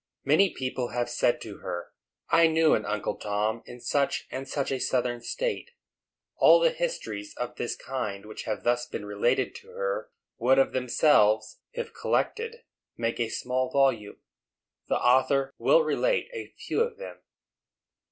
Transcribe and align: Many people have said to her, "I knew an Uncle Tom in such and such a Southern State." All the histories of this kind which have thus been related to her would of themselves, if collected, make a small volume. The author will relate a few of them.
Many 0.25 0.49
people 0.51 0.87
have 0.93 1.11
said 1.11 1.39
to 1.41 1.57
her, 1.57 1.91
"I 2.29 2.47
knew 2.47 2.73
an 2.73 2.87
Uncle 2.87 3.17
Tom 3.17 3.61
in 3.67 3.79
such 3.79 4.25
and 4.31 4.47
such 4.49 4.71
a 4.71 4.79
Southern 4.79 5.21
State." 5.21 5.73
All 6.37 6.59
the 6.59 6.71
histories 6.71 7.35
of 7.37 7.53
this 7.57 7.75
kind 7.75 8.25
which 8.25 8.45
have 8.45 8.63
thus 8.63 8.87
been 8.87 9.05
related 9.05 9.53
to 9.57 9.67
her 9.69 10.09
would 10.39 10.57
of 10.57 10.71
themselves, 10.73 11.59
if 11.71 11.93
collected, 11.93 12.63
make 12.97 13.19
a 13.19 13.29
small 13.29 13.69
volume. 13.69 14.17
The 14.87 14.97
author 14.97 15.53
will 15.59 15.83
relate 15.83 16.29
a 16.33 16.47
few 16.57 16.81
of 16.81 16.97
them. 16.97 17.19